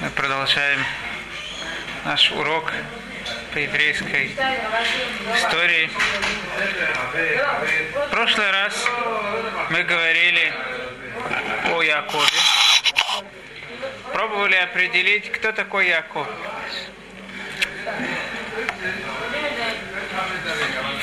[0.00, 0.78] Мы продолжаем
[2.04, 2.72] наш урок
[3.52, 4.30] по еврейской
[5.34, 5.90] истории.
[8.06, 8.86] В прошлый раз
[9.70, 10.52] мы говорили
[11.72, 12.38] о Якове.
[14.12, 16.28] Пробовали определить, кто такой Яков.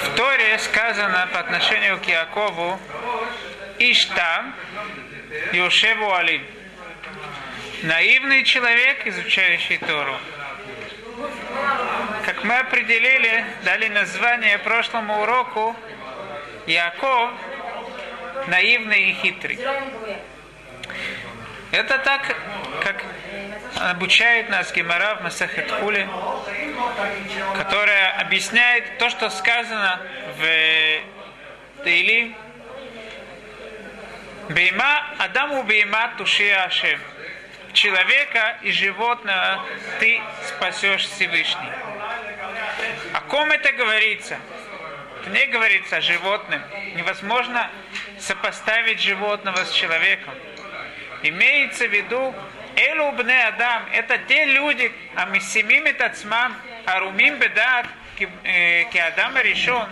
[0.03, 2.79] В Торе сказано по отношению к Якову
[3.77, 4.45] Ишта
[5.51, 6.41] Йошеву Алим
[7.85, 10.17] наивный человек, изучающий Тору.
[12.25, 15.75] Как мы определили, дали название прошлому уроку,
[16.65, 17.31] Яков
[18.47, 19.59] наивный и хитрый.
[21.71, 22.35] Это так,
[22.83, 23.03] как
[23.91, 25.71] обучает нас Гемара в Масахет
[27.55, 29.99] которая объясняет то, что сказано
[30.37, 32.35] в Таили.
[34.49, 36.99] Бейма Адаму Бейма Тушия Ашем
[37.75, 39.63] человека и животного
[39.99, 41.69] ты спасешь Всевышний.
[43.13, 44.39] О ком это говорится?
[45.21, 46.61] Это не говорится о животном.
[46.95, 47.69] Невозможно
[48.19, 50.33] сопоставить животного с человеком.
[51.21, 52.33] Имеется в виду
[52.75, 57.85] Элу бне Адам, это те люди, а мы семим этот смам, арумим бедат,
[58.17, 59.87] ки Адам решен,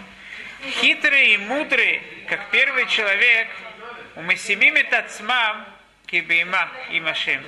[0.82, 3.48] хитрые и мудрые, как первый человек,
[4.16, 5.66] у Месимим этот смам,
[6.14, 7.44] кибима и машем,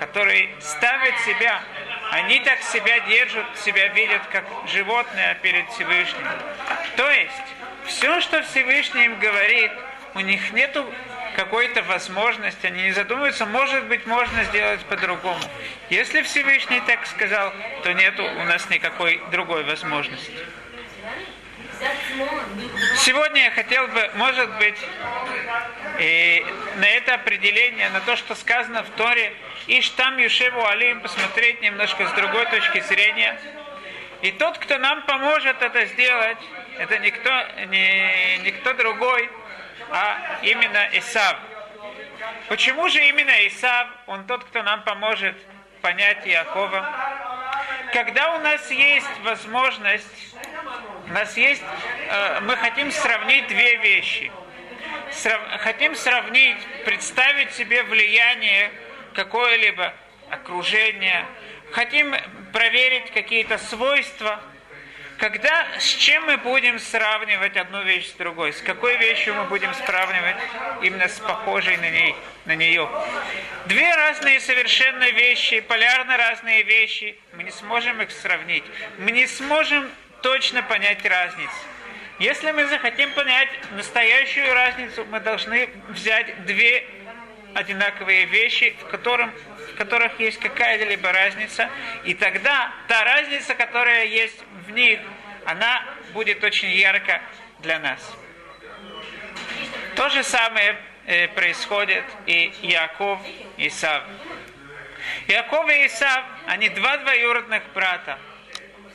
[0.00, 1.62] которые ставят себя,
[2.10, 6.26] они так себя держат, себя видят как животное перед Всевышним.
[6.96, 7.32] То есть,
[7.86, 9.70] все, что Всевышний им говорит,
[10.14, 10.84] у них нету
[11.36, 15.38] какой-то возможности, они не задумываются, может быть, можно сделать по-другому.
[15.88, 17.52] Если Всевышний так сказал,
[17.84, 20.32] то нету у нас никакой другой возможности.
[22.96, 24.78] Сегодня я хотел бы, может быть,
[25.98, 26.46] и
[26.76, 29.32] на это определение, на то, что сказано в Торе,
[29.66, 33.38] Иш там Юшеву Алим, посмотреть немножко с другой точки зрения.
[34.22, 36.38] И тот, кто нам поможет это сделать,
[36.78, 37.30] это никто,
[37.66, 39.28] не, никто другой,
[39.90, 41.36] а именно Исав.
[42.48, 45.36] Почему же именно Исав, он тот, кто нам поможет
[45.82, 46.88] понять Иакова?
[47.92, 50.36] Когда у нас есть возможность,
[51.08, 51.62] у нас есть,
[52.08, 54.30] э, мы хотим сравнить две вещи.
[55.18, 58.70] Срав, хотим сравнить, представить себе влияние
[59.14, 59.92] какое-либо
[60.30, 61.26] окружение,
[61.72, 62.14] хотим
[62.52, 64.40] проверить какие-то свойства,
[65.18, 68.52] когда, с чем мы будем сравнивать одну вещь с другой?
[68.52, 70.36] С какой вещью мы будем сравнивать
[70.82, 72.14] именно с похожей на, ней,
[72.44, 72.88] на нее?
[73.66, 78.62] Две разные совершенно вещи, полярно разные вещи, мы не сможем их сравнить.
[78.98, 79.90] Мы не сможем
[80.22, 81.50] точно понять разницу.
[82.18, 86.84] Если мы захотим понять настоящую разницу, мы должны взять две
[87.54, 89.32] одинаковые вещи, в, котором,
[89.72, 91.70] в которых есть какая-либо разница,
[92.04, 94.98] и тогда та разница, которая есть в них,
[95.44, 97.22] она будет очень ярко
[97.60, 98.00] для нас.
[99.94, 103.20] То же самое э, происходит и Яков
[103.56, 104.02] и Исав.
[105.28, 108.18] Яков и Исав, они два двоюродных брата.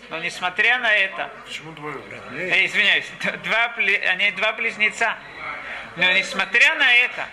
[0.10, 1.30] Но несмотря на это...
[1.46, 1.74] Почему?
[2.32, 3.10] Э, извиняюсь,
[3.44, 3.74] два,
[4.10, 5.18] они два близнеца.
[5.96, 7.28] Но несмотря на это,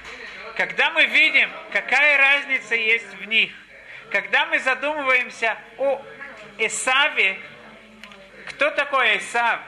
[0.56, 3.50] когда мы видим, какая разница есть в них,
[4.10, 6.02] когда мы задумываемся о
[6.58, 7.38] Исаве,
[8.46, 9.60] кто такой Исав,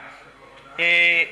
[0.77, 1.27] э,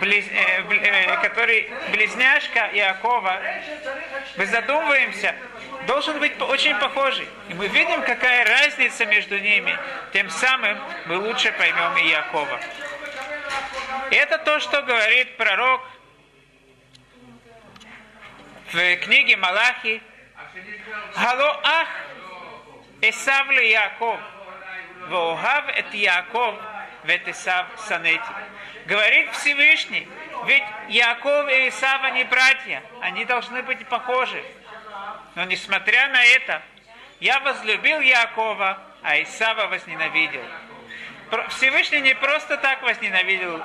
[0.00, 3.40] близ, э, э, который близняшка Иакова,
[4.36, 5.34] мы задумываемся,
[5.86, 7.28] должен быть очень похожий.
[7.48, 9.76] И мы видим, какая разница между ними.
[10.12, 12.60] Тем самым мы лучше поймем и Иакова.
[14.10, 15.80] И это то, что говорит пророк
[18.72, 20.02] в книге Малахи.
[21.16, 21.88] Гало ах
[23.02, 24.20] Эсав ли Яков,
[25.08, 26.54] Воохав эт Яков,
[27.04, 28.22] вет Исав санети.
[28.86, 30.06] Говорит Всевышний,
[30.46, 34.44] ведь Яков и Исав, они братья, они должны быть похожи.
[35.34, 36.62] Но несмотря на это,
[37.20, 40.42] я возлюбил Якова, а Исава возненавидел.
[41.50, 43.62] Всевышний не просто так возненавидел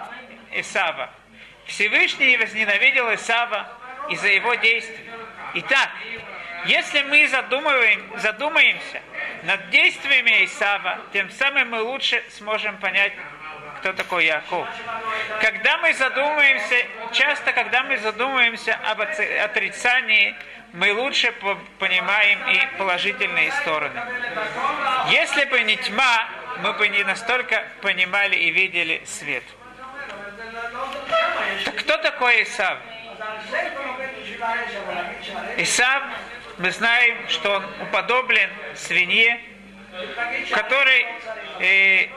[0.51, 1.09] Исава.
[1.65, 3.67] Всевышний возненавидел Исава
[4.09, 5.09] из-за его действий.
[5.56, 5.89] Итак,
[6.65, 9.01] если мы задумываем, задумаемся
[9.44, 13.13] над действиями Исава, тем самым мы лучше сможем понять,
[13.79, 14.68] кто такой Яков.
[15.41, 20.35] Когда мы задумаемся, часто, когда мы задумаемся об отрицании,
[20.75, 21.33] мы лучше
[21.80, 24.01] понимаем и положительные стороны.
[25.10, 26.27] Если бы не тьма,
[26.62, 29.44] мы бы не настолько понимали и видели свет.
[31.63, 32.77] Так кто такой Исав?
[35.57, 36.04] Исав
[36.57, 39.39] мы знаем, что он уподоблен свинье,
[40.48, 41.06] в которой
[41.60, 42.07] э,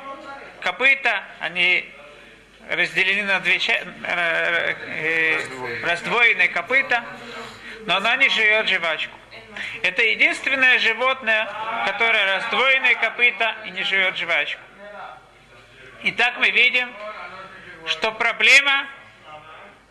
[0.60, 1.88] копыта, они
[2.68, 7.04] разделены на две части, э, э, раздвоенные копыта,
[7.88, 9.16] но она не живет жвачку.
[9.82, 11.48] Это единственное животное,
[11.86, 14.60] которое раздвоенное копыта и не живет жвачку.
[16.02, 16.92] Итак, мы видим,
[17.86, 18.86] что проблема,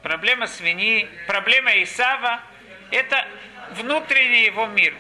[0.04, 2.40] проблема свиньи, проблема Исава–
[2.92, 3.28] это
[3.72, 4.94] внутренний его мир.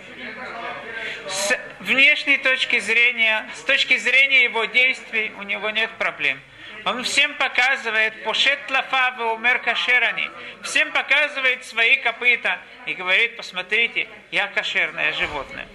[1.28, 6.40] С внешней точки зрения, с точки зрения его действий, у него нет проблем.
[6.88, 10.32] Он всем показывает пошет лафа умер кашерани.
[10.64, 15.68] Всем показывает свои копыта и говорит, посмотрите, я кошерное животное.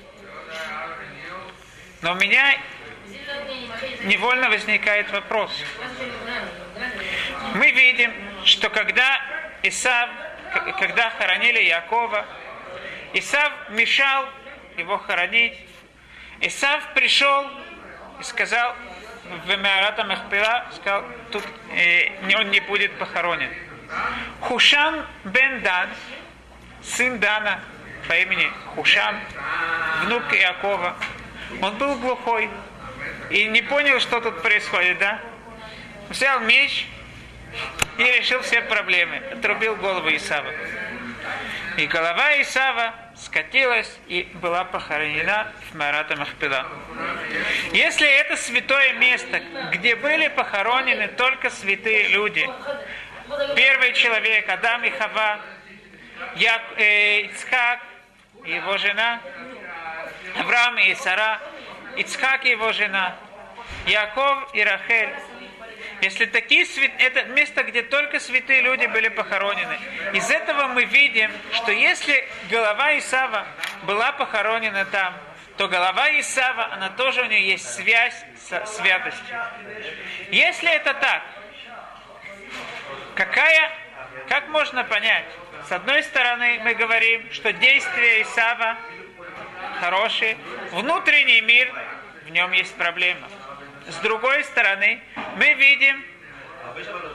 [2.00, 2.59] Но у меня
[4.05, 5.53] невольно возникает вопрос.
[7.56, 8.11] Мы видим,
[8.47, 9.20] что когда
[9.62, 10.09] Исав,
[10.79, 12.25] когда хоронили Якова,
[13.12, 14.26] Исав мешал
[14.79, 15.59] его хоронить.
[16.41, 17.50] Исав пришел
[18.19, 18.75] и сказал,
[19.25, 23.51] в Меарата Махпила, сказал, тут э, он не будет похоронен.
[24.41, 25.89] Хушам бен Дан,
[26.83, 27.61] сын Дана
[28.09, 29.21] по имени Хушам,
[30.05, 30.97] внук Иакова,
[31.61, 32.51] он был глухой
[33.31, 35.21] и не понял, что тут происходит, да?
[36.09, 36.87] Взял меч
[37.99, 39.17] и решил все проблемы.
[39.33, 40.51] Отрубил голову Исава.
[41.77, 46.67] И голова Исава скатилась и была похоронена в Марата Махпила.
[47.73, 49.41] Если это святое место,
[49.71, 52.49] где были похоронены только святые люди,
[53.57, 55.41] первый человек, Адам и Хава,
[56.37, 57.81] Як, э, Ицхак
[58.45, 59.21] и его жена,
[60.39, 61.41] Авраам и Сара,
[61.97, 63.17] Ицхак и его жена,
[63.87, 65.15] Яков и Рахель,
[66.02, 66.90] если такие свят...
[66.99, 69.78] это место, где только святые люди были похоронены.
[70.12, 73.46] Из этого мы видим, что если голова Исава
[73.84, 75.14] была похоронена там,
[75.56, 79.37] то голова Исава, она тоже у нее есть связь со святостью.
[80.31, 81.22] Если это так,
[83.14, 83.70] какая,
[84.28, 85.26] как можно понять?
[85.69, 88.76] С одной стороны, мы говорим, что действия Исава
[89.78, 90.37] хорошие,
[90.72, 91.72] внутренний мир,
[92.25, 93.28] в нем есть проблема.
[93.88, 95.00] С другой стороны,
[95.37, 96.05] мы видим,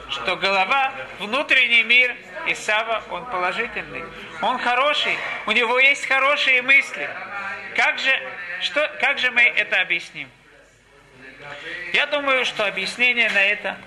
[0.09, 2.15] что голова, внутренний мир
[2.47, 4.03] Исава, он положительный.
[4.41, 7.09] Он хороший, у него есть хорошие мысли.
[7.75, 8.11] Как же,
[8.61, 10.29] что, как же мы это объясним?
[11.93, 13.77] Я думаю, что объяснение на это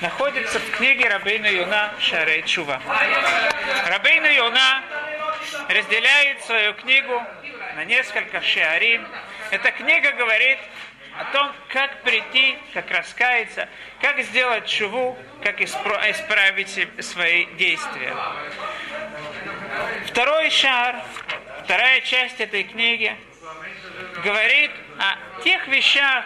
[0.00, 2.80] находится в книге Рабейна Юна Шарей Чува.
[3.86, 4.82] Рабейна Юна
[5.68, 7.22] разделяет свою книгу
[7.76, 9.06] на несколько шиарим.
[9.50, 10.58] Эта книга говорит
[11.20, 13.68] о том, как прийти, как раскаяться,
[14.00, 18.16] как сделать чуву, как исправить свои действия.
[20.06, 20.96] Второй шар,
[21.64, 23.14] вторая часть этой книги,
[24.24, 26.24] говорит о тех вещах,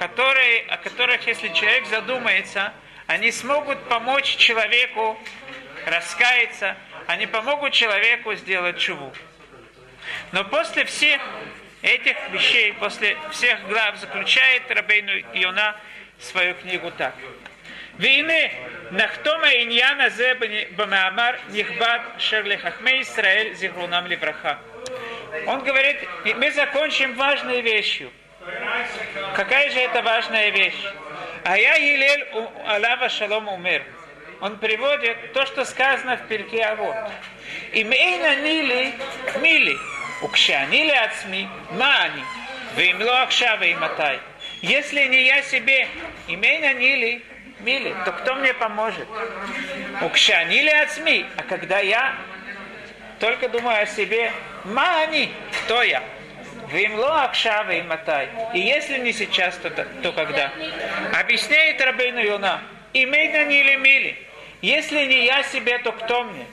[0.00, 2.72] которые, о которых, если человек задумается,
[3.06, 5.16] они смогут помочь человеку
[5.86, 9.12] раскаяться, они помогут человеку сделать чуву.
[10.32, 11.22] Но после всех
[11.81, 15.75] этих вещей, после всех глав, заключает Рабейну Иона
[16.19, 17.13] свою книгу так.
[17.99, 18.43] והנה,
[18.91, 20.31] נחתום העניין הזה
[20.75, 24.53] במאמר נכבד אשר לחכמי ישראל זיכרונם לברכה.
[25.45, 25.97] Он говорит,
[26.35, 28.11] мы закончим важной вещью.
[29.35, 30.81] Какая же это важная вещь?
[31.43, 32.25] А я Елель
[32.65, 33.83] Алава Шалом умер.
[34.39, 36.95] Он приводит то, что сказано в Пирке Авод.
[37.73, 38.93] Им эйна нили
[39.41, 39.75] мили.
[40.22, 42.24] Укшани ли отсми, маани,
[42.76, 44.20] вимло акшава и матай.
[44.62, 45.88] Если не я себе,
[46.28, 47.22] имей на нили,
[47.60, 49.08] мили, то кто мне поможет?
[50.00, 52.14] Укшани ли отсми, а когда я
[53.18, 54.32] только думаю о себе,
[54.64, 55.28] маани,
[55.64, 56.02] кто я?
[56.72, 58.28] Вимло акшава и матай.
[58.54, 60.52] И если не сейчас, то, то когда?
[61.18, 62.62] Объясняет Рабейну Юна,
[62.92, 64.16] имей на нили мили.
[64.62, 66.46] Если не я себе, то кто мне?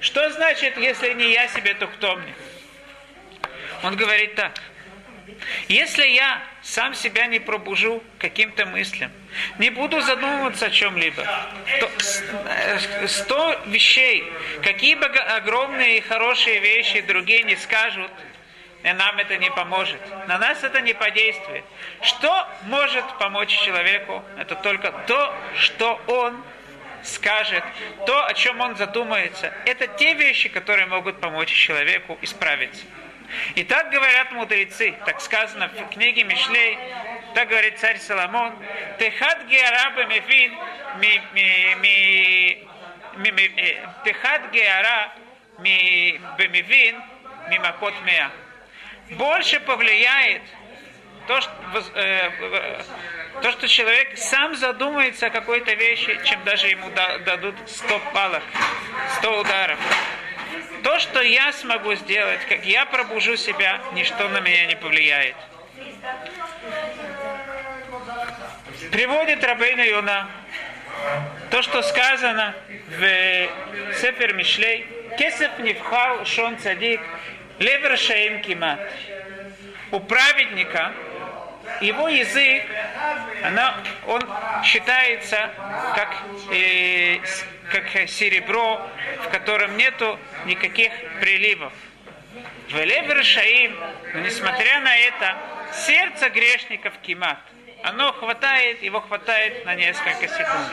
[0.00, 2.34] Что значит, если не я себе, то кто мне?
[3.82, 4.52] Он говорит так.
[5.68, 9.10] Если я сам себя не пробужу каким-то мыслям,
[9.58, 11.22] не буду задумываться о чем-либо,
[11.80, 11.90] то
[12.46, 14.30] э, сто вещей,
[14.62, 18.10] какие бы огромные и хорошие вещи другие не скажут,
[18.82, 20.00] и нам это не поможет.
[20.26, 21.64] На нас это не подействует.
[22.02, 24.24] Что может помочь человеку?
[24.38, 26.42] Это только то, что он
[27.02, 27.62] скажет,
[28.06, 29.52] то, о чем он задумается.
[29.64, 32.84] Это те вещи, которые могут помочь человеку исправиться.
[33.54, 36.78] И так говорят мудрецы, так сказано в книге Мишлей,
[37.34, 38.54] так говорит царь Соломон,
[38.98, 40.56] Техат геараба мефин
[40.98, 42.66] ми ми
[43.16, 43.50] ми
[44.04, 45.12] Техат геара
[45.58, 47.02] ми бемивин
[47.48, 48.30] мимакот меа.
[49.10, 50.42] Больше повлияет
[51.26, 51.52] то, что,
[51.94, 52.82] э,
[53.42, 58.42] то, что человек сам задумается о какой-то вещи, чем даже ему дадут 100 палок,
[59.18, 59.78] 100 ударов.
[60.82, 65.36] То, что я смогу сделать, как я пробужу себя, ничто на меня не повлияет.
[68.90, 70.28] Приводит Рабейна Юна
[71.50, 72.54] то, что сказано
[72.88, 73.00] в
[74.00, 74.86] Сефер Мишлей,
[75.18, 77.00] Кесев Невхал Шон Цадик,
[77.58, 78.80] Левер Шаим Кимат.
[79.90, 80.92] У праведника
[81.80, 82.64] его язык,
[83.42, 83.74] она,
[84.06, 84.22] он
[84.64, 85.50] считается
[85.94, 86.16] как,
[86.52, 87.18] э,
[87.70, 88.80] как серебро,
[89.24, 91.72] в котором нету никаких приливов.
[92.68, 93.76] В Левер Шаим,
[94.14, 95.36] но несмотря на это,
[95.72, 97.38] сердце грешников кимат.
[97.82, 100.72] Оно хватает, его хватает на несколько секунд.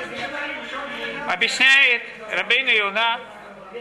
[1.28, 3.20] Объясняет Рабейну Юна,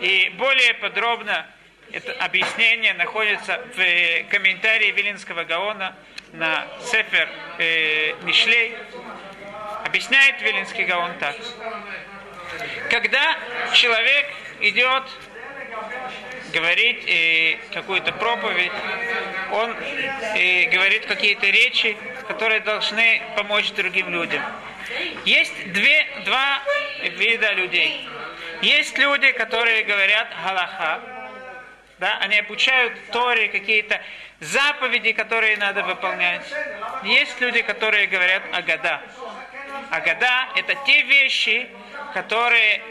[0.01, 1.47] и более подробно
[1.93, 5.95] это объяснение находится в комментарии Вилинского Гаона
[6.33, 8.75] на Сефер э, Мишлей.
[9.85, 11.37] Объясняет Вилинский Гаон так.
[12.91, 13.37] Когда
[13.73, 14.27] человек
[14.61, 15.05] идет
[16.53, 18.73] говорить э, какую-то проповедь,
[19.53, 19.77] он
[20.37, 21.97] э, говорит какие-то речи,
[22.29, 24.43] которые должны помочь другим людям.
[25.25, 26.63] Есть две, два
[27.19, 28.09] вида людей.
[28.63, 31.01] Есть люди, которые говорят галаха,
[31.99, 34.01] да, они обучают Торе какие-то
[34.41, 36.43] заповеди, которые надо выполнять.
[37.05, 39.01] Есть люди, которые говорят агада.
[39.91, 41.69] Агада– это те вещи,
[42.15, 42.83] которые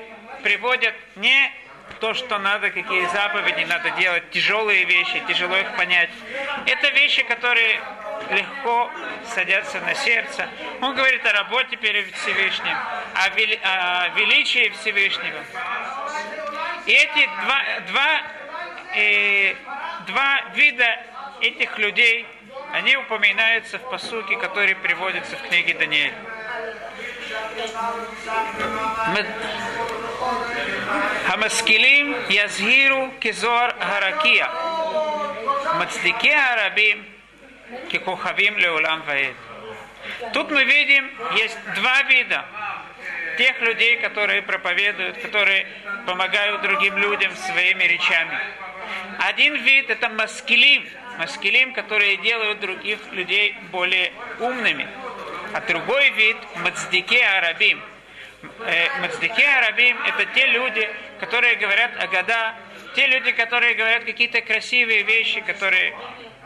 [0.44, 1.52] приводят не
[2.00, 6.10] то, что надо, какие заповеди надо делать, тяжелые вещи, тяжело их понять.
[6.66, 7.80] Это вещи, которые
[8.32, 8.92] легко
[9.34, 10.48] садятся на сердце.
[10.82, 12.78] Он говорит о работе перед Всевышним,
[13.14, 15.40] о, вели, о величии Всевышнего.
[16.86, 18.22] И эти два, два,
[18.96, 19.56] э,
[20.08, 21.00] два вида
[21.42, 22.26] этих людей,
[22.74, 26.14] они упоминаются в посуке, который приводится в книге Даниэля.
[31.25, 34.47] המשכילים יזהירו כזוהר הרקיע,
[35.79, 37.05] מצדיקי הרבים
[37.93, 39.35] ככוכבים לעולם ועד.
[40.33, 42.45] Тут мы видим, есть два вида
[43.39, 45.67] тех людей, которые проповедуют, которые
[46.07, 48.39] помогают другим людям своими речами.
[49.19, 50.87] Один вид это маскилим,
[51.19, 54.87] маскилим, которые делают других людей более умными.
[55.56, 57.82] а другой вид мацдике арабим.
[58.66, 60.90] Э, мацдике арабим это те люди,
[61.22, 62.56] которые говорят о года,
[62.94, 65.96] те люди, которые говорят какие-то красивые вещи, которые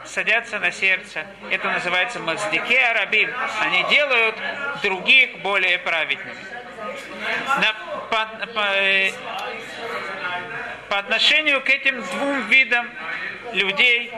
[0.05, 1.25] садятся на сердце.
[1.49, 3.33] Это называется маздике арабим.
[3.61, 4.35] Они делают
[4.83, 6.37] других более праведными.
[7.47, 7.73] На,
[8.11, 9.11] по, по, э,
[10.87, 12.87] по отношению к этим двум видам
[13.53, 14.13] людей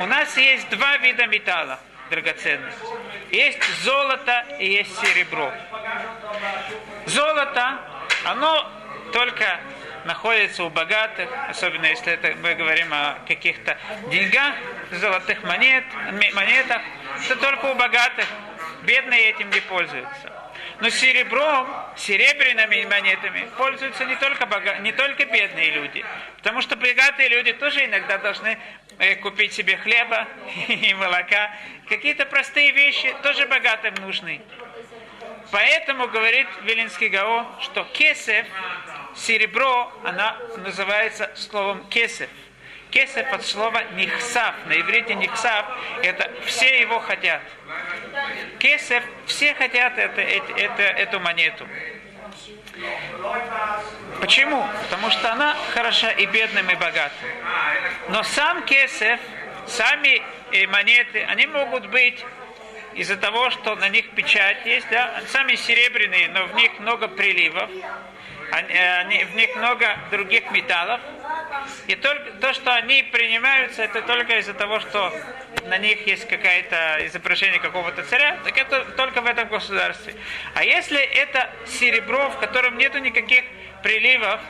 [0.00, 1.78] у нас есть два вида металла
[2.10, 2.74] драгоценных.
[3.30, 5.52] Есть золото и есть серебро.
[7.06, 7.78] Золото,
[8.24, 8.70] оно
[9.12, 9.60] только
[10.04, 13.76] находится у богатых, особенно если это мы говорим о каких-то
[14.10, 14.54] деньгах,
[14.92, 15.84] золотых монет,
[16.34, 16.82] монетах,
[17.24, 18.26] это только у богатых.
[18.82, 20.32] Бедные этим не пользуются.
[20.80, 21.66] Но серебром,
[21.96, 24.78] серебряными монетами пользуются не только, бога...
[24.78, 26.04] не только бедные люди.
[26.38, 28.58] Потому что богатые люди тоже иногда должны
[28.98, 30.28] э, купить себе хлеба
[30.68, 31.50] и молока.
[31.88, 34.42] Какие-то простые вещи тоже богатым нужны.
[35.50, 38.46] Поэтому говорит Вилинский Гао, что кесев,
[39.14, 42.28] серебро, она называется словом кесев.
[42.96, 44.54] Кесев от слова нихсав.
[44.68, 45.66] На иврите нихсав
[46.02, 47.42] это все его хотят.
[48.58, 51.68] Кесев, все хотят это, это, это, эту монету.
[54.18, 54.66] Почему?
[54.84, 57.28] Потому что она хороша и бедным, и богатым.
[58.08, 59.20] Но сам кесев,
[59.66, 60.22] сами
[60.52, 62.24] э, монеты, они могут быть
[62.94, 67.68] из-за того, что на них печать есть, да, сами серебряные, но в них много приливов,
[68.52, 71.02] они, они, в них много других металлов,
[71.86, 75.12] и только то, что они принимаются, это только из-за того, что
[75.66, 80.14] на них есть какое-то изображение какого-то царя, так это только в этом государстве.
[80.54, 83.44] А если это серебро, в котором нету никаких
[83.82, 84.40] приливов,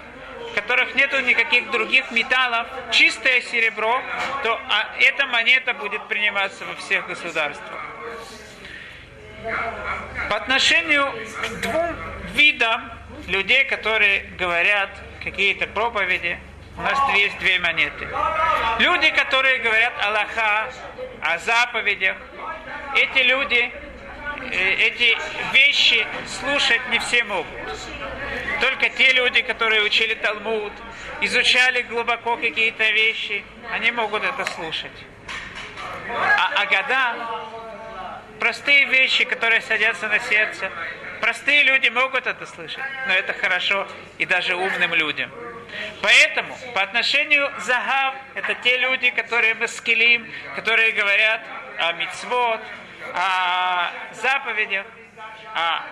[0.50, 4.02] в которых нету никаких других металлов, чистое серебро,
[4.42, 7.80] то а эта монета будет приниматься во всех государствах.
[10.30, 11.96] По отношению к двум
[12.34, 12.90] видам
[13.28, 14.90] людей, которые говорят
[15.22, 16.38] какие-то проповеди,
[16.76, 18.06] у нас есть две монеты.
[18.78, 20.68] Люди, которые говорят Аллаха,
[21.22, 22.16] о заповедях,
[22.94, 23.72] эти люди,
[24.52, 25.16] э, эти
[25.52, 27.46] вещи слушать не все могут.
[28.60, 30.72] Только те люди, которые учили Талмуд,
[31.20, 34.92] изучали глубоко какие-то вещи, они могут это слушать.
[36.08, 37.16] А Агада,
[38.38, 40.70] простые вещи, которые садятся на сердце,
[41.20, 43.86] простые люди могут это слышать, но это хорошо
[44.18, 45.30] и даже умным людям.
[46.02, 51.40] Поэтому по отношению Загав, это те люди, которые маскилим, которые говорят
[51.78, 52.60] о мицвод,
[53.14, 54.86] о заповедях,
[55.54, 55.84] а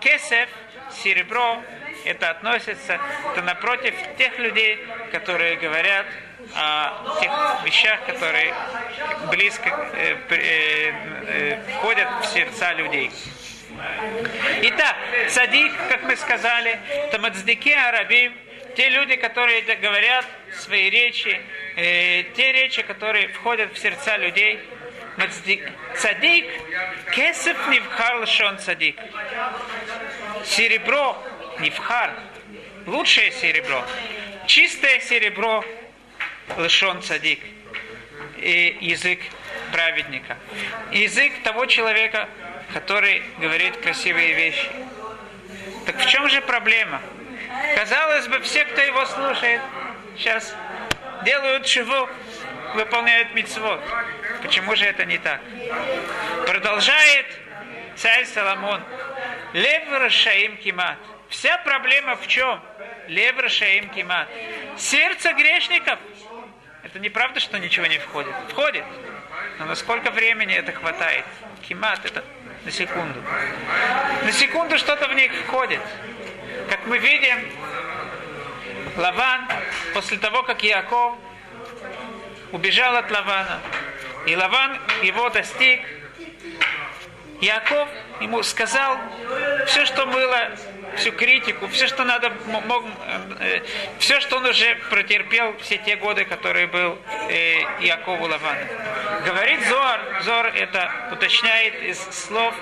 [0.00, 0.48] кесев,
[0.90, 1.62] серебро,
[2.04, 4.78] это относится, это напротив тех людей,
[5.12, 6.06] которые говорят
[6.54, 7.32] о тех
[7.64, 8.52] вещах, которые
[9.30, 10.92] близко э, э,
[11.26, 13.10] э, входят в сердца людей.
[14.62, 14.96] Итак,
[15.28, 16.78] садик, как мы сказали,
[17.10, 18.34] тамацдики арабим,
[18.74, 21.40] те люди, которые говорят свои речи,
[21.76, 24.58] э, те речи, которые входят в сердца людей,
[25.98, 26.46] Цадик,
[27.14, 28.98] кесев невхар лшон цадик.
[30.44, 31.22] Серебро,
[31.60, 32.14] невхар,
[32.86, 33.84] лучшее серебро,
[34.46, 35.64] чистое серебро,
[36.56, 37.40] лшон цадик.
[38.38, 39.20] И язык
[39.70, 40.36] праведника.
[40.90, 42.28] Язык того человека,
[42.72, 44.68] который говорит красивые вещи.
[45.86, 47.00] Так в чем же проблема?
[47.76, 49.60] Казалось бы, все, кто его слушает,
[50.16, 50.54] сейчас
[51.24, 52.08] делают чего,
[52.74, 53.80] выполняют мицвод.
[54.42, 55.40] Почему же это не так?
[56.46, 57.26] Продолжает
[57.96, 58.82] царь Соломон.
[59.52, 60.98] Лев Рашаим Кимат.
[61.28, 62.60] Вся проблема в чем?
[63.08, 64.28] Лев Рашаим Кимат.
[64.76, 65.98] Сердце грешников.
[66.82, 68.34] Это неправда, что ничего не входит.
[68.48, 68.84] Входит.
[69.58, 71.24] Но на сколько времени это хватает?
[71.66, 72.24] Кимат это
[72.64, 73.22] на секунду.
[74.22, 75.80] На секунду что-то в них входит.
[76.72, 77.38] Как мы видим,
[78.96, 79.46] Лаван,
[79.92, 81.16] после того, как Яков
[82.50, 83.60] убежал от Лавана,
[84.26, 85.82] и Лаван его достиг.
[87.42, 87.90] Яков
[88.22, 88.96] ему сказал
[89.66, 90.48] все, что было,
[90.96, 92.86] всю критику, все, что надо, мог,
[93.40, 93.60] э,
[93.98, 96.98] все, что он уже протерпел все те годы, которые был
[97.28, 98.56] э, Якову Лаван.
[99.26, 102.54] Говорит Зоар, Зор это уточняет из слов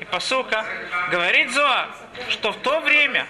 [0.00, 0.64] и посука,
[1.12, 1.90] говорит Зоар,
[2.30, 3.26] что в то время,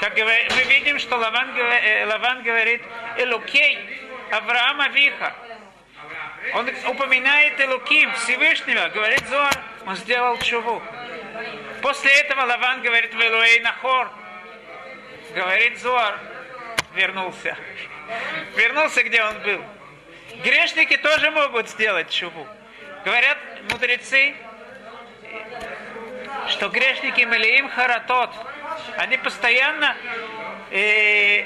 [0.00, 2.82] как мы видим, что Лаван, э, Лаван говорит,
[3.18, 3.78] Элокей,
[4.30, 5.34] Авраама Виха,
[6.54, 9.54] он упоминает Элуким, Всевышнего, говорит Зоар,
[9.86, 10.82] он сделал чуву.
[11.82, 14.10] После этого Лаван говорит Велуэй Нахор,
[15.34, 16.18] говорит Зоар,
[16.94, 17.56] вернулся.
[18.56, 19.64] Вернулся, где он был.
[20.42, 22.46] Грешники тоже могут сделать чуву.
[23.04, 23.38] Говорят
[23.70, 24.34] мудрецы,
[26.48, 28.30] что грешники Малиим Харатот,
[28.96, 29.96] они постоянно
[30.70, 31.44] э,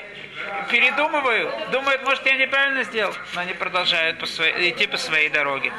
[0.70, 5.72] передумывают, думают, может, я неправильно сделал, но они продолжают по своей, идти по своей дороге.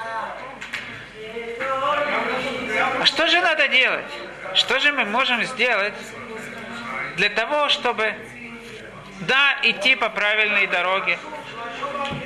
[3.00, 4.06] А что же надо делать?
[4.54, 5.94] Что же мы можем сделать
[7.18, 8.14] для того, чтобы,
[9.22, 11.18] да, идти по правильной дороге,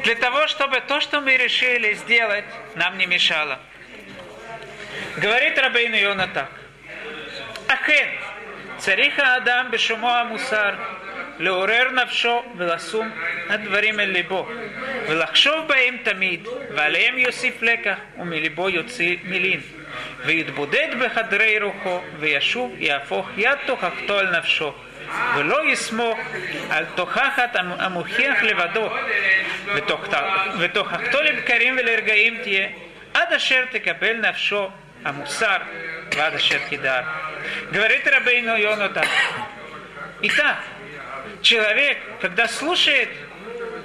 [0.03, 3.59] для того, чтобы то, что мы решили сделать, нам не мешало.
[5.17, 6.49] Говорит Рабейн Йона так.
[7.89, 8.07] לכן
[8.77, 10.69] צריך האדם בשומו המוסר
[11.39, 13.11] לעורר נפשו ולשום
[13.49, 14.47] הדברים אל ליבו,
[15.07, 19.59] ולחשוב בהם תמיד, ועליהם יוסיף לקח, ומליבו יוציא מילין.
[20.25, 24.73] ויתבודד בחדרי רוחו, וישוב יהפוך יד תוכחתו על נפשו,
[25.35, 26.19] ולא יסמוך
[26.69, 28.89] על תוכחת המוכיח לבדו,
[30.59, 32.67] ותוכחתו לבקרים ולרגעים תהיה,
[33.13, 34.69] עד אשר תקבל נפשו
[35.05, 35.57] המוסר,
[36.15, 37.28] ועד אשר תדאר
[37.71, 39.05] Говорит Рабейну Йонатан.
[40.21, 40.63] Итак,
[41.41, 43.09] человек, когда слушает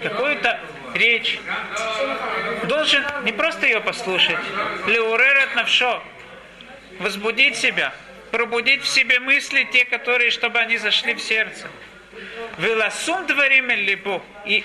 [0.03, 0.61] какую-то
[0.94, 1.38] речь,
[2.64, 4.38] должен не просто ее послушать,
[4.87, 6.03] леурерат навшо,
[6.98, 7.94] возбудить себя,
[8.31, 11.68] пробудить в себе мысли, те, которые, чтобы они зашли в сердце.
[12.59, 14.64] Веласум дворим либо и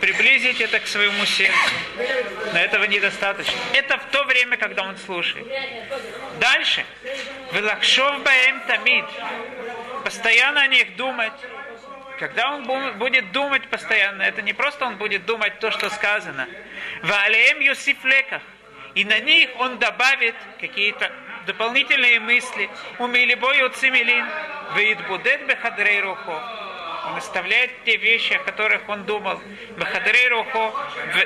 [0.00, 1.74] приблизить это к своему сердцу.
[2.52, 3.58] Но этого недостаточно.
[3.72, 5.46] Это в то время, когда он слушает.
[6.40, 6.84] Дальше.
[7.52, 9.04] Велакшов баем тамид
[10.04, 11.32] постоянно о них думать,
[12.18, 12.64] когда он
[12.98, 16.48] будет думать постоянно, это не просто он будет думать то, что сказано.
[17.02, 18.42] Валеем Юсиф леках.
[18.94, 21.12] И на них он добавит какие-то
[21.46, 22.68] дополнительные мысли.
[22.98, 24.26] Умилибой уцимилин.
[24.74, 26.69] Веидбудет бехадрей рухо.
[27.10, 29.40] Он оставляет те вещи, о которых он думал.
[29.76, 30.72] Бехадрей рухо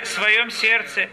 [0.03, 1.11] в своем сердце.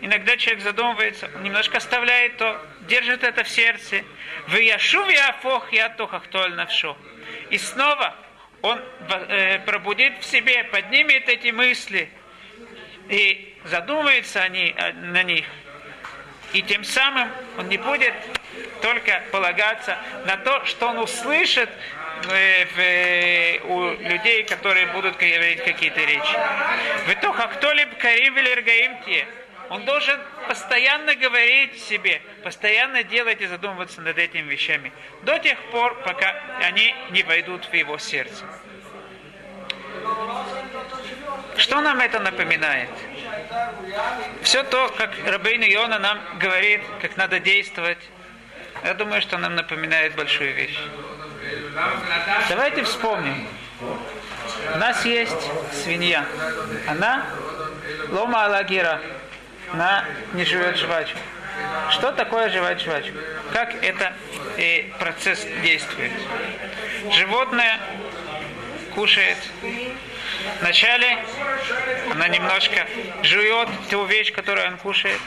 [0.00, 4.02] Иногда человек задумывается, он немножко оставляет то, держит это в сердце.
[4.48, 6.96] В яшу яфох я тохахтоль навшо.
[7.50, 8.16] И снова
[8.62, 8.80] он
[9.28, 12.10] э, пробудит в себе, поднимет эти мысли
[13.08, 15.44] и задумается они, на них.
[16.52, 18.14] И тем самым он не будет
[18.82, 21.70] только полагаться на то, что он услышит
[23.64, 26.38] у людей, которые будут говорить какие-то речи.
[27.06, 29.26] В итоге, кто либо карим или
[29.70, 35.94] он должен постоянно говорить себе, постоянно делать и задумываться над этими вещами, до тех пор,
[36.02, 38.44] пока они не войдут в его сердце.
[41.56, 42.88] Что нам это напоминает?
[44.42, 47.98] Все то, как Рабейн Иона нам говорит, как надо действовать,
[48.84, 50.78] я думаю, что нам напоминает большую вещь.
[52.48, 53.46] Давайте вспомним.
[54.74, 56.24] У нас есть свинья.
[56.88, 57.26] Она
[58.10, 59.00] лома алагира.
[59.72, 61.18] Она не живет жвачку.
[61.90, 63.16] Что такое жевать жвачку?
[63.52, 64.12] Как это
[64.56, 66.12] э, процесс действует?
[67.12, 67.78] Животное
[68.94, 69.38] кушает.
[70.60, 71.18] Вначале
[72.10, 72.86] она немножко
[73.22, 75.20] жует ту вещь, которую он кушает.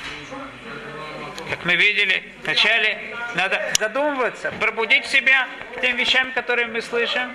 [1.54, 2.98] Как мы видели, вначале
[3.36, 5.48] надо задумываться, пробудить себя
[5.82, 7.32] тем вещам, которые мы слышим.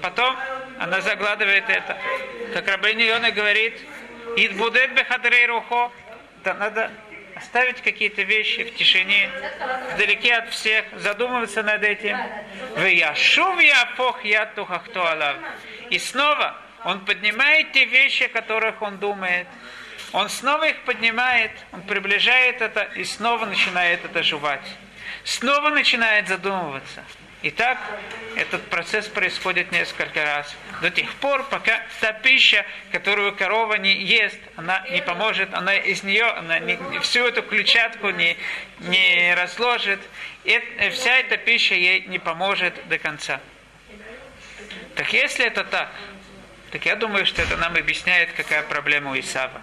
[0.00, 0.36] Потом
[0.78, 1.98] она загладывает это.
[2.54, 3.74] Как Рабейн Йона говорит,
[4.36, 5.90] «Идбудет бехадрей рухо».
[6.44, 6.92] Да надо
[7.34, 9.28] оставить какие-то вещи в тишине,
[9.94, 12.16] вдалеке от всех, задумываться над этим.
[12.76, 15.34] Вяшув япох ятухахту алав.
[15.90, 19.48] И снова он поднимает те вещи, о которых он думает.
[20.12, 24.66] Он снова их поднимает, он приближает это и снова начинает это жевать.
[25.24, 27.04] Снова начинает задумываться.
[27.42, 27.78] И так
[28.34, 30.52] этот процесс происходит несколько раз.
[30.82, 36.02] До тех пор, пока та пища, которую корова не ест, она не поможет, она из
[36.02, 38.36] нее она не, всю эту клетчатку не,
[38.80, 40.00] не разложит.
[40.44, 43.40] И вся эта пища ей не поможет до конца.
[44.96, 45.92] Так если это так,
[46.72, 49.62] так я думаю, что это нам объясняет, какая проблема у Исава.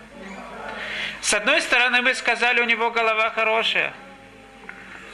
[1.25, 3.91] С одной стороны, мы сказали, у него голова хорошая.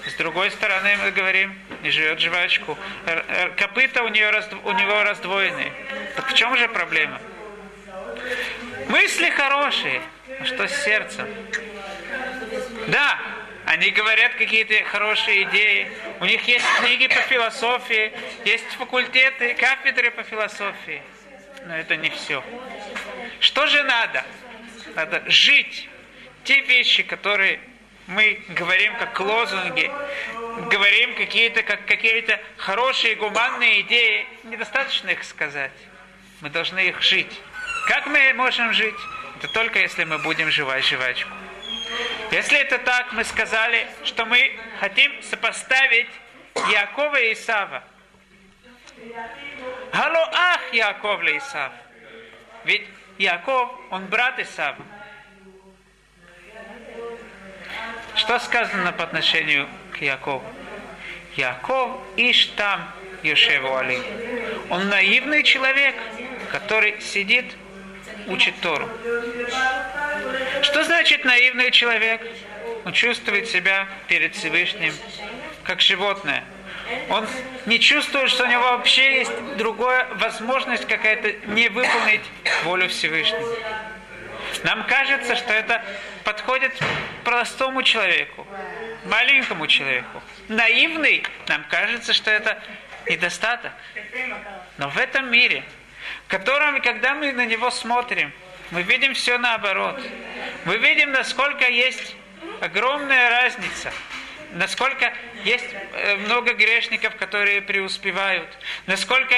[0.05, 2.77] С другой стороны, мы говорим, не живет жвачку.
[3.55, 4.29] Копыта у, нее,
[4.65, 5.71] у него раздвоены.
[6.17, 7.17] Так в чем же проблема?
[8.89, 10.01] Мысли хорошие,
[10.37, 11.29] а что с сердцем?
[12.87, 13.17] Да,
[13.65, 15.89] они говорят какие-то хорошие идеи.
[16.19, 18.11] У них есть книги по философии,
[18.43, 21.01] есть факультеты, кафедры по философии.
[21.67, 22.43] Но это не все.
[23.39, 24.25] Что же надо?
[24.93, 25.87] Надо жить
[26.43, 27.59] те вещи, которые
[28.07, 29.91] мы говорим как лозунги,
[30.69, 35.71] говорим какие-то как какие-то хорошие гуманные идеи, недостаточно их сказать.
[36.41, 37.31] Мы должны их жить.
[37.87, 38.95] Как мы можем жить?
[39.37, 41.29] Это только если мы будем жевать жвачку.
[42.31, 46.09] Если это так, мы сказали, что мы хотим сопоставить
[46.71, 47.83] Якова и Исава.
[49.93, 51.71] Гало ах Яков Исав.
[52.63, 54.77] Ведь Яков, он брат Исава.
[58.21, 60.43] Что сказано по отношению к Якову?
[61.35, 62.79] Яков иш там
[63.23, 63.99] Йошеву Али.
[64.69, 65.95] Он наивный человек,
[66.51, 67.45] который сидит,
[68.27, 68.87] учит Тору.
[70.61, 72.21] Что значит наивный человек?
[72.85, 74.93] Он чувствует себя перед Всевышним
[75.63, 76.43] как животное.
[77.09, 77.25] Он
[77.65, 82.21] не чувствует, что у него вообще есть другая возможность какая-то не выполнить
[82.65, 83.57] волю Всевышнего.
[84.63, 85.83] Нам кажется, что это
[86.23, 86.71] подходит
[87.23, 88.45] простому человеку,
[89.05, 90.21] маленькому человеку.
[90.47, 92.61] Наивный, нам кажется, что это
[93.07, 93.71] недостаток.
[94.77, 95.63] Но в этом мире,
[96.25, 98.31] в котором, когда мы на него смотрим,
[98.71, 100.01] мы видим все наоборот.
[100.65, 102.15] Мы видим, насколько есть
[102.61, 103.91] огромная разница
[104.53, 108.47] насколько есть э, много грешников, которые преуспевают,
[108.85, 109.35] насколько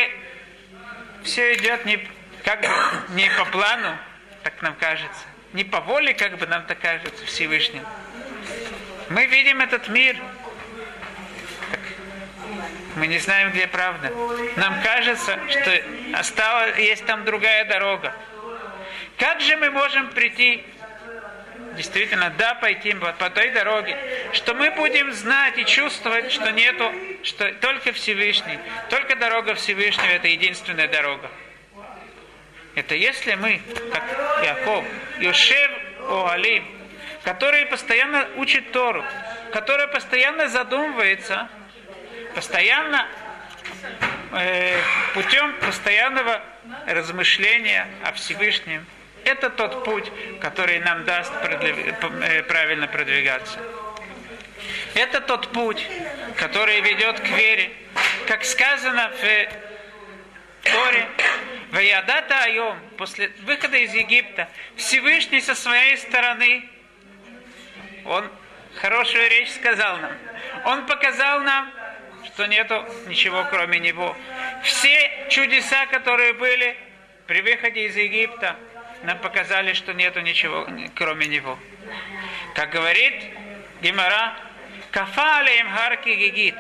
[1.24, 2.08] все идет не,
[2.44, 2.68] как
[3.10, 3.98] не по плану,
[4.44, 5.26] так нам кажется.
[5.54, 7.86] Не по воле, как бы нам так кажется, Всевышним.
[9.10, 10.18] Мы видим этот мир.
[12.96, 14.12] Мы не знаем, где правда.
[14.56, 15.82] Нам кажется, что
[16.14, 18.14] осталось, есть там другая дорога.
[19.18, 20.64] Как же мы можем прийти,
[21.76, 23.96] действительно, да, пойти по той дороге,
[24.34, 28.58] что мы будем знать и чувствовать, что нету, что только Всевышний,
[28.90, 31.30] только дорога Всевышнего– это единственная дорога.
[32.76, 34.04] Это если мы, как
[34.44, 34.84] Яков,
[35.20, 35.72] Йошев
[36.10, 36.66] Оалим,
[37.24, 39.04] который постоянно учит Тору,
[39.52, 41.48] который постоянно задумывается,
[42.34, 43.08] постоянно
[44.32, 44.76] э,
[45.14, 46.42] путем постоянного
[46.88, 48.86] размышления о Всевышнем,
[49.24, 53.60] это тот путь, который нам даст э, правильно продвигаться.
[54.96, 55.88] Это тот путь,
[56.38, 57.72] который ведет к вере.
[58.28, 59.24] Как сказано в
[60.64, 61.08] Торе,
[61.72, 66.68] Ваядата Айом, после выхода из Египта, Всевышний со своей стороны,
[68.06, 68.30] он
[68.76, 70.12] хорошую речь сказал нам.
[70.66, 71.72] Он показал нам,
[72.26, 74.16] что нету ничего кроме Него.
[74.64, 76.78] Все чудеса, которые были
[77.28, 78.56] при выходе из Египта,
[79.04, 81.60] нам показали, что нету ничего кроме Него.
[82.56, 83.14] Как говорит
[83.82, 84.36] Гимара,
[84.92, 86.56] Кафа алеем харки гигит.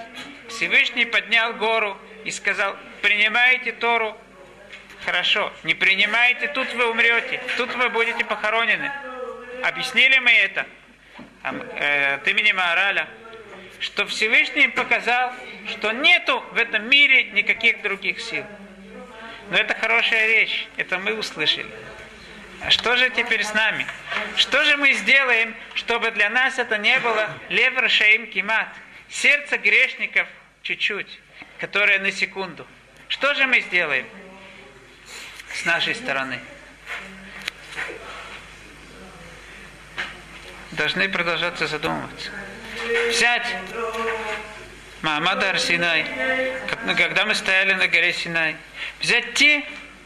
[0.49, 4.17] Всевышний поднял гору и сказал, принимаете Тору,
[5.03, 8.91] хорошо, не принимаете, тут вы умрете, тут вы будете похоронены.
[9.61, 10.65] Объяснили мы это
[11.43, 13.07] э, от имени Маораля,
[13.81, 15.33] что Всевышний показал,
[15.67, 18.45] что нету в этом мире никаких других сил.
[19.51, 21.67] Но это хорошая речь, это мы услышали.
[22.61, 23.85] А что же теперь с нами?
[24.37, 28.69] Что же мы сделаем, чтобы для нас это не было левр шаим кимат,
[29.09, 30.25] сердце грешников
[30.61, 31.19] чуть-чуть,
[31.59, 32.65] которое на секунду?
[33.13, 34.07] Что же мы сделаем
[35.53, 36.39] с нашей стороны?
[40.71, 42.31] Должны продолжаться задумываться.
[43.09, 43.45] Взять
[45.03, 46.07] Маамада Арсинай,
[46.97, 48.55] когда мы стояли на горе Синай,
[48.99, 49.63] взять те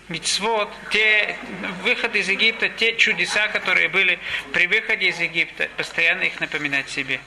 [0.09, 1.37] мицвод, те
[1.83, 4.19] выходы из Египта, те чудеса, которые были
[4.51, 7.21] при выходе из Египта, постоянно их напоминать себе.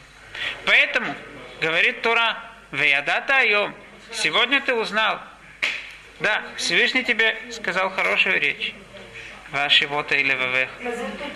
[0.66, 1.16] Поэтому,
[1.62, 2.36] говорит Тора,
[2.70, 3.74] Веядата Айом,
[4.12, 5.20] сегодня ты узнал,
[6.20, 8.74] да, Всевышний тебе сказал хорошую речь.
[9.50, 10.68] Ваши вота или вавех.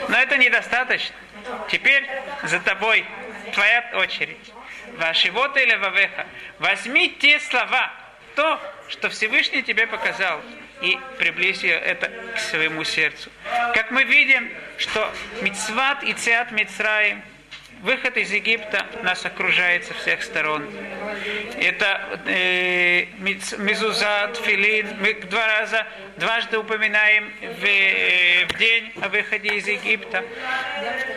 [0.09, 1.17] Но это недостаточно.
[1.69, 2.07] Теперь
[2.45, 3.05] за тобой
[3.53, 4.53] твоя очередь.
[4.99, 6.27] Ваши вота или вавеха.
[6.59, 7.93] Возьми те слова,
[8.37, 10.41] то, что Всевышний тебе показал,
[10.81, 13.31] и приблизи это к своему сердцу.
[13.75, 17.23] Как мы видим, что Мицват и Циат Мицраим–
[17.85, 20.67] выход из Египта нас окружает со всех сторон.
[21.59, 24.97] Это э, мезуза, филин.
[25.01, 30.25] Мы два раза, дважды упоминаем в, э, в день о выходе из Египта.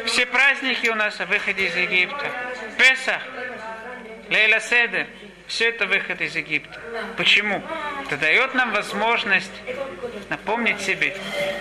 [0.05, 2.29] Все праздники у нас о выходе из Египта.
[2.77, 3.21] Песах,
[4.29, 5.07] Лейла Седер–
[5.47, 6.79] все это выход из Египта.
[7.15, 7.63] Почему?
[8.05, 9.51] Это дает нам возможность
[10.29, 11.15] напомнить себе,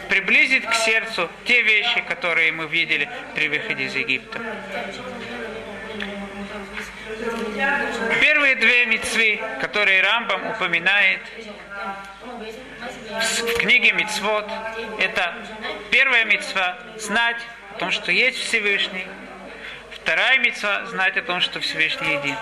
[0.08, 4.40] приблизить к сердцу те вещи, которые мы видели при выходе из Египта.
[8.20, 11.20] Первые две мецвы, которые Рамбам упоминает
[13.08, 14.48] в книге Мицвод,
[14.98, 15.34] это
[15.90, 17.38] первая мецва– знать
[17.74, 19.06] о том, что есть Всевышний.
[19.90, 22.36] Вторая мецва– знать о том, что Всевышний един.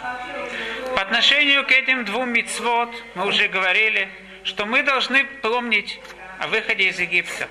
[0.94, 4.09] По отношению к этим двум мицвод мы уже говорили,
[4.44, 6.00] что мы должны помнить
[6.38, 7.48] о выходе из Египта.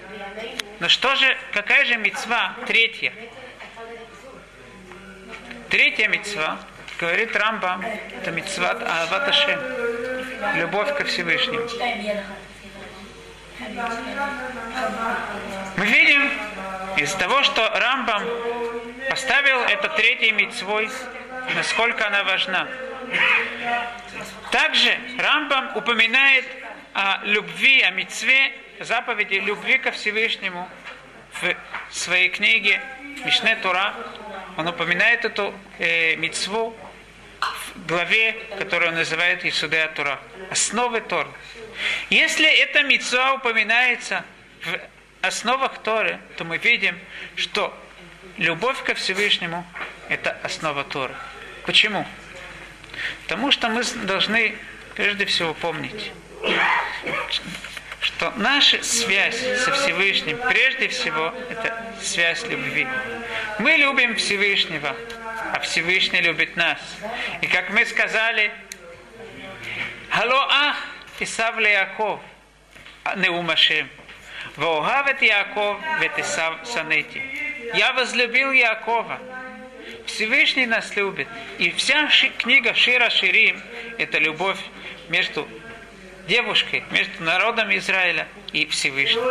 [0.80, 3.12] Но что же, какая же мецва третья?
[5.70, 6.60] Третья мецва,
[7.00, 7.84] говорит Рамба,
[8.22, 9.60] это мецва Аваташем,
[10.56, 11.68] любовь ко Всевышнему.
[15.76, 16.30] Мы видим
[16.98, 18.24] из того, что Рамбам
[19.10, 20.90] поставил это третьей мецвой,
[21.56, 22.68] насколько она важна.
[24.52, 26.46] Также Рамбам упоминает
[26.94, 30.70] о любви, о мецве, заповеди любви ко Всевышнему
[31.42, 31.56] в
[31.90, 32.82] своей книге
[33.26, 33.94] Мишне Тура.
[34.58, 36.76] Он упоминает эту э, мецву
[37.42, 40.20] в главе, которую он называет Исудея Тура.
[40.52, 41.30] Основы Торы.
[42.10, 44.24] Если эта мецва упоминается
[44.62, 44.80] в
[45.26, 46.98] основах Торы, то мы видим,
[47.36, 47.76] что
[48.38, 49.66] любовь ко Всевышнему–
[50.10, 51.16] это основа Торы.
[51.66, 52.06] Почему?
[53.24, 54.56] Потому что мы должны
[54.96, 56.12] прежде всего помнить,
[58.00, 62.88] что наша связь со Всевышним, прежде всего, это связь любви.
[63.60, 64.96] Мы любим Всевышнего,
[65.54, 66.80] а Всевышний любит нас.
[67.42, 68.52] И как мы сказали,
[70.10, 70.78] Хало ах
[71.20, 72.20] Исав Яков,
[73.16, 73.90] Неумашем.
[74.58, 77.22] Воогавет Яков, ветисав санети.
[77.74, 79.20] Я возлюбил Якова,
[80.06, 81.28] Всевышний нас любит.
[81.58, 83.62] И вся ши, книга Шира Ширим–
[83.98, 84.60] это любовь
[85.10, 85.48] между
[86.28, 89.22] девушкой, между народом Израиля и Всевышним.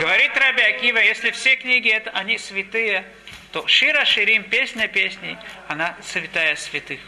[0.00, 3.04] Говорит Раби Акива, если все книги это, они святые,
[3.52, 5.36] то Шира Ширим, песня песней,
[5.68, 7.00] она святая святых.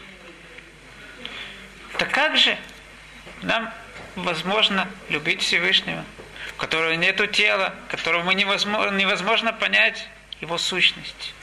[1.97, 2.57] Так как же
[3.43, 3.71] нам
[4.15, 6.03] возможно любить Всевышнего,
[6.55, 10.07] у которого нет тела, которого невозможно, невозможно понять
[10.41, 11.33] его сущность?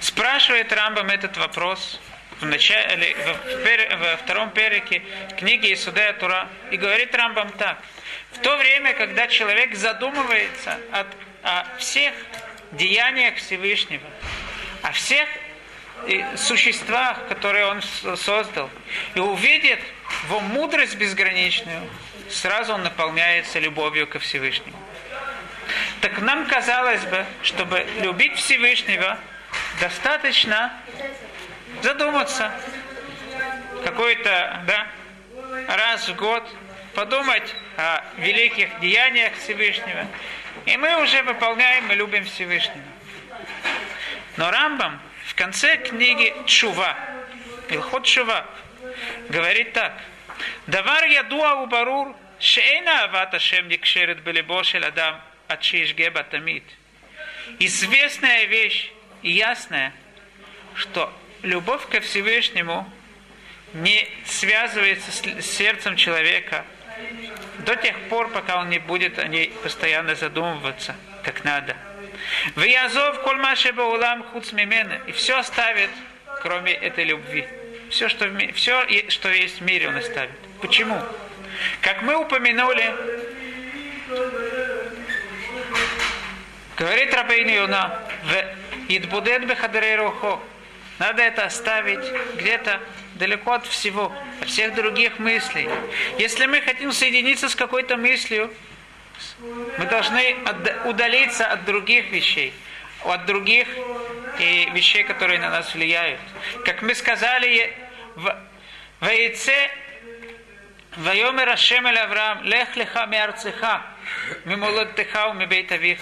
[0.00, 2.00] Спрашивает Рамбам этот вопрос
[2.40, 5.02] в, начале, в, пер, во втором перике
[5.38, 7.82] книги Исудея Тура и говорит Рамбам так.
[8.32, 11.06] В то время, когда человек задумывается от,
[11.42, 12.14] о всех
[12.72, 14.06] деяниях Всевышнего,
[14.82, 15.28] о всех
[16.36, 17.82] существах, которые он
[18.16, 18.70] создал,
[19.14, 19.80] и увидит
[20.24, 21.82] его мудрость безграничную,
[22.30, 24.76] сразу он наполняется любовью ко Всевышнему.
[26.00, 29.18] Так нам казалось бы, чтобы любить Всевышнего,
[29.78, 30.72] достаточно
[31.82, 32.50] задуматься.
[33.84, 34.86] Какой-то, да,
[35.68, 36.48] раз в год
[36.94, 40.06] подумать о великих деяниях Всевышнего.
[40.66, 42.84] И мы уже выполняем и любим Всевышнего.
[44.36, 46.96] Но Рамбам в конце книги Чува,
[47.68, 48.46] Илхот Чува,
[49.28, 49.92] говорит так.
[50.66, 56.64] Давар ядуа убарур, шейна авата шем никшерет белебо шел адам, от геба тамид.
[57.58, 58.90] Известная вещь
[59.22, 59.92] и ясная,
[60.74, 62.90] что любовь ко Всевышнему
[63.74, 66.64] не связывается с сердцем человека
[67.60, 71.76] до тех пор, пока он не будет о ней постоянно задумываться, как надо.
[72.54, 75.00] В Язов кольмашеба улам хуцмимены.
[75.06, 75.90] И все оставит,
[76.42, 77.46] кроме этой любви.
[77.90, 80.36] Все что, в, все, что есть в мире, он оставит.
[80.60, 81.00] Почему?
[81.80, 82.94] Как мы упомянули,
[86.76, 88.59] говорит Рабейн Юна, в
[88.96, 90.40] Идбудет Бехадрейрухо,
[90.98, 92.80] надо это оставить где-то
[93.14, 95.68] далеко от всего, от всех других мыслей.
[96.18, 98.52] Если мы хотим соединиться с какой-то мыслью,
[99.78, 100.36] мы должны
[100.86, 102.52] удалиться от других вещей,
[103.04, 103.68] от других
[104.40, 106.20] и вещей, которые на нас влияют.
[106.64, 107.72] Как мы сказали
[108.16, 108.36] в
[108.98, 109.54] Ваице
[110.96, 113.82] Вайомер Ашем Авраам, лех леха миарцеха,
[114.44, 116.00] мимолодтеха у мибейтавих.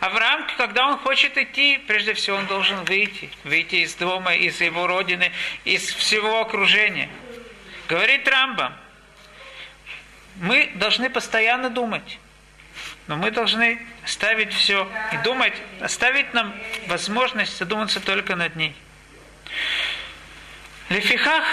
[0.00, 3.30] Авраам, когда он хочет идти, прежде всего он должен выйти.
[3.44, 5.30] Выйти из дома, из его родины,
[5.64, 7.10] из всего окружения.
[7.86, 8.74] Говорит Рамбам,
[10.36, 12.18] мы должны постоянно думать.
[13.08, 16.54] Но мы должны ставить все и думать, оставить нам
[16.86, 18.74] возможность задуматься только над ней.
[20.88, 21.44] Лефихах,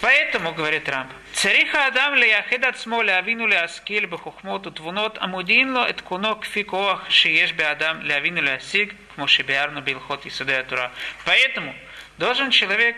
[0.00, 5.74] Поэтому, говорит Трамп: цариха Адам ли яхедат смоле авину ли аскиль бы хухмоту твунот амудин
[5.74, 10.92] ло эт кунок фикоах шиеш бе Адам ли авину ли асиг мушибиарну билхот и тура.
[11.24, 11.74] Поэтому
[12.18, 12.96] должен человек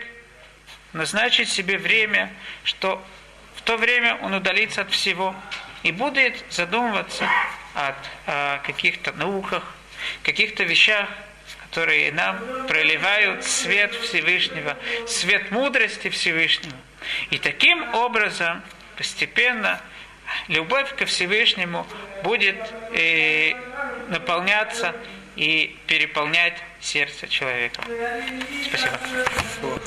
[0.93, 2.31] назначить себе время,
[2.63, 3.01] что
[3.55, 5.35] в то время он удалится от всего
[5.83, 7.25] и будет задумываться
[7.75, 9.63] о, о а, каких-то науках,
[10.23, 11.09] каких-то вещах,
[11.63, 16.75] которые нам проливают свет Всевышнего, свет мудрости Всевышнего.
[17.29, 18.61] И таким образом
[18.97, 19.81] постепенно
[20.47, 21.85] любовь ко Всевышнему
[22.23, 22.57] будет
[22.93, 23.53] э,
[24.09, 24.95] наполняться
[25.35, 27.81] и переполнять сердце человека.
[28.67, 29.79] Спасибо.